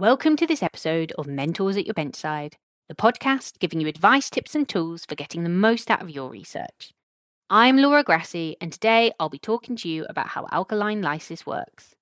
[0.00, 2.54] Welcome to this episode of Mentors at Your Benchside,
[2.88, 6.30] the podcast giving you advice, tips, and tools for getting the most out of your
[6.30, 6.94] research.
[7.50, 11.94] I'm Laura Grassi, and today I'll be talking to you about how alkaline lysis works.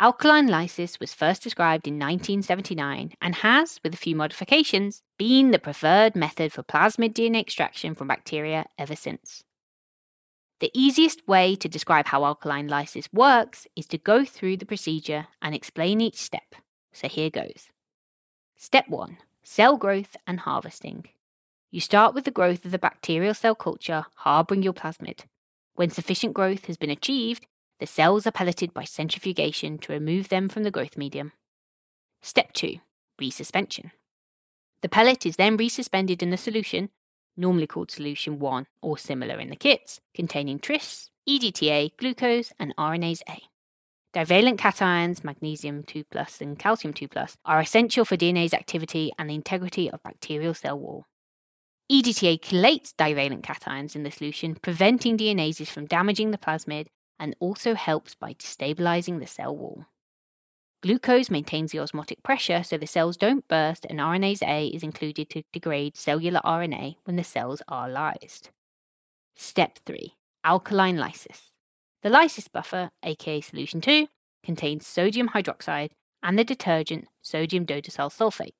[0.00, 5.60] Alkaline lysis was first described in 1979 and has, with a few modifications, been the
[5.60, 9.44] preferred method for plasmid DNA extraction from bacteria ever since.
[10.58, 15.28] The easiest way to describe how alkaline lysis works is to go through the procedure
[15.40, 16.56] and explain each step.
[16.98, 17.68] So here goes.
[18.56, 21.04] Step 1 Cell growth and harvesting.
[21.70, 25.20] You start with the growth of the bacterial cell culture harbouring your plasmid.
[25.76, 27.46] When sufficient growth has been achieved,
[27.78, 31.30] the cells are pelleted by centrifugation to remove them from the growth medium.
[32.20, 32.80] Step 2
[33.20, 33.92] Resuspension.
[34.82, 36.90] The pellet is then resuspended in the solution,
[37.36, 43.20] normally called solution 1 or similar in the kits, containing tris, EDTA, glucose, and RNase
[43.28, 43.40] A.
[44.14, 49.28] Divalent cations, magnesium 2 plus and calcium 2 plus, are essential for DNase activity and
[49.28, 51.04] the integrity of bacterial cell wall.
[51.92, 56.86] EDTA chelates divalent cations in the solution, preventing DNases from damaging the plasmid
[57.18, 59.84] and also helps by destabilizing the cell wall.
[60.82, 65.28] Glucose maintains the osmotic pressure so the cells don't burst, and RNase A is included
[65.30, 68.50] to degrade cellular RNA when the cells are lysed.
[69.34, 71.50] Step 3 Alkaline lysis.
[72.02, 74.06] The lysis buffer, aka solution 2,
[74.44, 75.90] contains sodium hydroxide
[76.22, 78.54] and the detergent sodium dodecyl sulfate.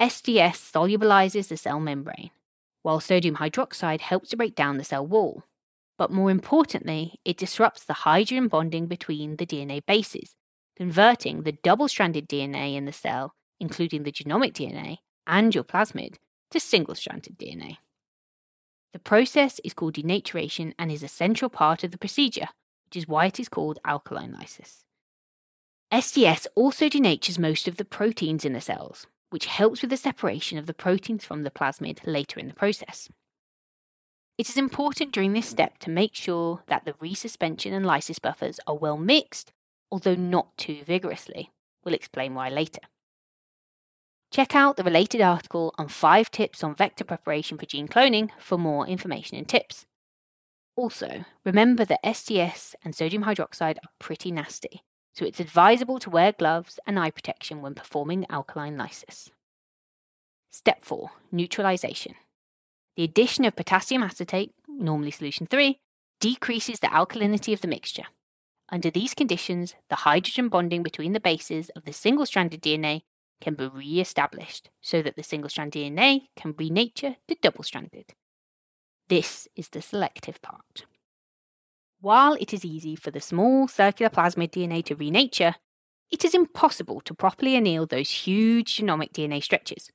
[0.00, 2.30] SDS solubilizes the cell membrane,
[2.82, 5.44] while sodium hydroxide helps to break down the cell wall.
[5.98, 10.34] But more importantly, it disrupts the hydrogen bonding between the DNA bases,
[10.76, 16.14] converting the double stranded DNA in the cell, including the genomic DNA and your plasmid,
[16.50, 17.76] to single stranded DNA.
[18.92, 22.48] The process is called denaturation and is a central part of the procedure,
[22.86, 24.84] which is why it is called alkaline lysis.
[25.92, 30.58] SDS also denatures most of the proteins in the cells, which helps with the separation
[30.58, 33.08] of the proteins from the plasmid later in the process.
[34.38, 38.58] It is important during this step to make sure that the resuspension and lysis buffers
[38.66, 39.52] are well mixed,
[39.90, 41.50] although not too vigorously.
[41.84, 42.80] We'll explain why later.
[44.30, 48.56] Check out the related article on 5 tips on vector preparation for gene cloning for
[48.56, 49.86] more information and tips.
[50.76, 54.82] Also, remember that SDS and sodium hydroxide are pretty nasty,
[55.14, 59.30] so it's advisable to wear gloves and eye protection when performing alkaline lysis.
[60.50, 62.14] Step 4 Neutralization.
[62.96, 65.80] The addition of potassium acetate, normally solution 3,
[66.20, 68.06] decreases the alkalinity of the mixture.
[68.70, 73.02] Under these conditions, the hydrogen bonding between the bases of the single stranded DNA
[73.40, 78.14] can be re established so that the single strand DNA can renature to double stranded.
[79.08, 80.84] This is the selective part.
[82.00, 85.56] While it is easy for the small circular plasmid DNA to renature,
[86.10, 89.90] it is impossible to properly anneal those huge genomic DNA stretches.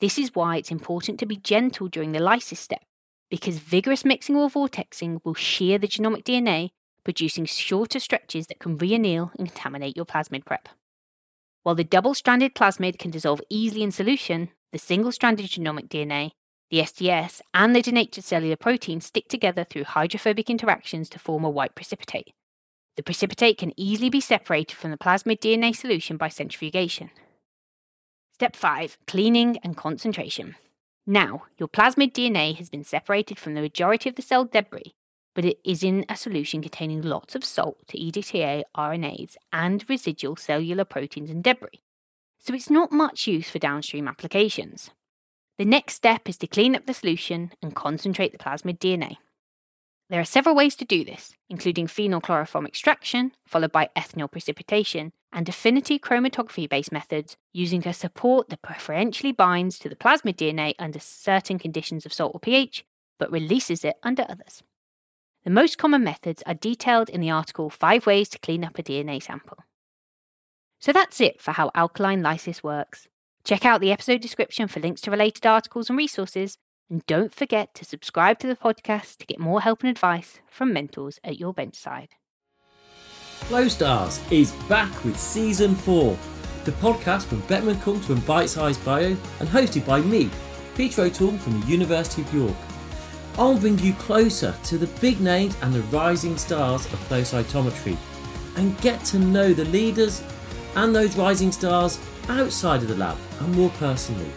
[0.00, 2.82] This is why it's important to be gentle during the lysis step,
[3.30, 6.70] because vigorous mixing or vortexing will shear the genomic DNA,
[7.04, 10.68] producing shorter stretches that can re-anneal and contaminate your plasmid prep.
[11.66, 16.30] While the double stranded plasmid can dissolve easily in solution, the single stranded genomic DNA,
[16.70, 21.50] the SDS, and the denatured cellular protein stick together through hydrophobic interactions to form a
[21.50, 22.28] white precipitate.
[22.96, 27.10] The precipitate can easily be separated from the plasmid DNA solution by centrifugation.
[28.32, 30.54] Step 5 Cleaning and concentration.
[31.04, 34.94] Now, your plasmid DNA has been separated from the majority of the cell debris,
[35.36, 40.34] but it is in a solution containing lots of salt to EDTA RNase and residual
[40.34, 41.82] cellular proteins and debris.
[42.38, 44.90] So it's not much use for downstream applications.
[45.58, 49.18] The next step is to clean up the solution and concentrate the plasmid DNA.
[50.08, 55.46] There are several ways to do this, including phenol-chloroform extraction, followed by ethanol precipitation, and
[55.46, 60.98] affinity chromatography based methods using a support that preferentially binds to the plasmid DNA under
[60.98, 62.86] certain conditions of salt or pH,
[63.18, 64.62] but releases it under others.
[65.46, 68.82] The most common methods are detailed in the article 5 Ways to Clean Up a
[68.82, 69.58] DNA Sample.
[70.80, 73.06] So that's it for how alkaline lysis works.
[73.44, 76.58] Check out the episode description for links to related articles and resources,
[76.90, 80.72] and don't forget to subscribe to the podcast to get more help and advice from
[80.72, 82.08] mentors at your benchside.
[83.46, 86.18] Flow Stars is back with season four,
[86.64, 90.28] the podcast from Beckman Coulter and Bite Size Bio, and hosted by me,
[90.74, 92.56] Peter O'Toole from the University of York.
[93.38, 97.98] I'll bring you closer to the big names and the rising stars of flow cytometry,
[98.56, 100.22] and get to know the leaders
[100.74, 102.00] and those rising stars
[102.30, 104.30] outside of the lab and more personally.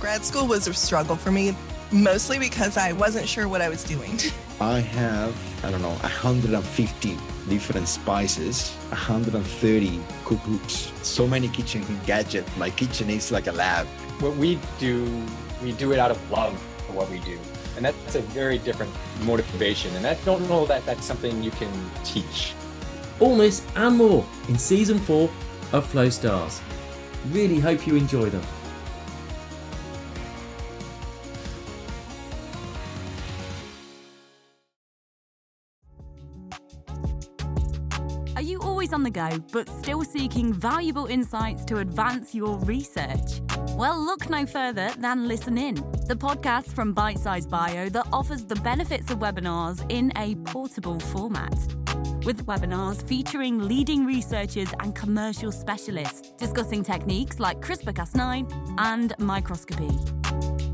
[0.00, 1.54] Grad school was a struggle for me
[1.92, 4.18] mostly because I wasn't sure what I was doing.
[4.60, 7.16] I have, I don't know, 150
[7.48, 12.56] different spices, 130 cookbooks, so many kitchen gadgets.
[12.56, 13.86] My kitchen is like a lab.
[14.18, 15.24] What we do,
[15.62, 17.38] we do it out of love for what we do.
[17.76, 19.94] And that's a very different motivation.
[19.96, 21.70] And I don't know that that's something you can
[22.04, 22.54] teach.
[23.20, 25.30] All this and more in season four
[25.72, 26.60] of Flow Stars.
[27.30, 28.42] Really hope you enjoy them.
[39.10, 43.40] The go, but still seeking valuable insights to advance your research?
[43.70, 45.74] Well, look no further than Listen In,
[46.06, 51.00] the podcast from Bite Size Bio that offers the benefits of webinars in a portable
[51.00, 51.54] format.
[52.24, 60.19] With webinars featuring leading researchers and commercial specialists discussing techniques like CRISPR Cas9 and microscopy.